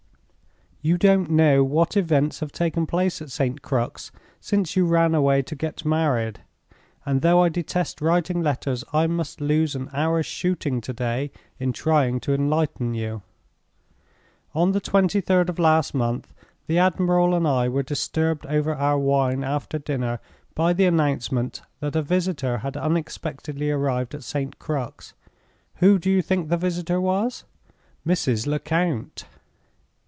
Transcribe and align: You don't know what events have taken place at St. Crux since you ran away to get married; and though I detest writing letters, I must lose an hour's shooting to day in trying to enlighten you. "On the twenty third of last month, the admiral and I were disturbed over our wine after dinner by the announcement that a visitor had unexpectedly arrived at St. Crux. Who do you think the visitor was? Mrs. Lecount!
You 0.83 0.97
don't 0.97 1.29
know 1.29 1.63
what 1.63 1.95
events 1.95 2.39
have 2.39 2.51
taken 2.51 2.87
place 2.87 3.21
at 3.21 3.29
St. 3.29 3.61
Crux 3.61 4.11
since 4.39 4.75
you 4.75 4.87
ran 4.87 5.13
away 5.13 5.43
to 5.43 5.53
get 5.55 5.85
married; 5.85 6.39
and 7.05 7.21
though 7.21 7.43
I 7.43 7.49
detest 7.49 8.01
writing 8.01 8.41
letters, 8.41 8.83
I 8.91 9.05
must 9.05 9.39
lose 9.39 9.75
an 9.75 9.91
hour's 9.93 10.25
shooting 10.25 10.81
to 10.81 10.91
day 10.91 11.31
in 11.59 11.71
trying 11.71 12.19
to 12.21 12.33
enlighten 12.33 12.95
you. 12.95 13.21
"On 14.55 14.71
the 14.71 14.79
twenty 14.79 15.21
third 15.21 15.51
of 15.51 15.59
last 15.59 15.93
month, 15.93 16.33
the 16.65 16.79
admiral 16.79 17.35
and 17.35 17.47
I 17.47 17.69
were 17.69 17.83
disturbed 17.83 18.47
over 18.47 18.73
our 18.73 18.97
wine 18.97 19.43
after 19.43 19.77
dinner 19.77 20.19
by 20.55 20.73
the 20.73 20.85
announcement 20.85 21.61
that 21.79 21.95
a 21.95 22.01
visitor 22.01 22.57
had 22.65 22.75
unexpectedly 22.75 23.69
arrived 23.69 24.15
at 24.15 24.23
St. 24.23 24.57
Crux. 24.57 25.13
Who 25.75 25.99
do 25.99 26.09
you 26.09 26.23
think 26.23 26.49
the 26.49 26.57
visitor 26.57 26.99
was? 26.99 27.43
Mrs. 28.03 28.47
Lecount! 28.47 29.25